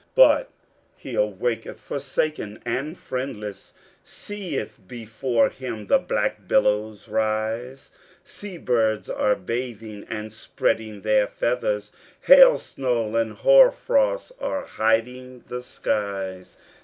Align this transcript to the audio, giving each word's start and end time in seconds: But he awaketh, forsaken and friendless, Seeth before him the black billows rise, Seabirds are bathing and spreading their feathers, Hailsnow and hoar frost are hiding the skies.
But 0.15 0.49
he 0.97 1.13
awaketh, 1.13 1.77
forsaken 1.79 2.59
and 2.65 2.97
friendless, 2.97 3.73
Seeth 4.03 4.79
before 4.87 5.49
him 5.49 5.85
the 5.85 5.99
black 5.99 6.47
billows 6.47 7.07
rise, 7.07 7.91
Seabirds 8.23 9.11
are 9.11 9.35
bathing 9.35 10.03
and 10.09 10.33
spreading 10.33 11.01
their 11.01 11.27
feathers, 11.27 11.91
Hailsnow 12.25 13.13
and 13.15 13.33
hoar 13.33 13.69
frost 13.71 14.31
are 14.39 14.65
hiding 14.65 15.43
the 15.47 15.61
skies. 15.61 16.57